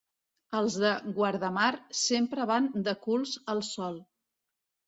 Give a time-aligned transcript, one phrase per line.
[0.59, 1.69] Els de Guardamar,
[2.05, 4.01] sempre van de culs al sol.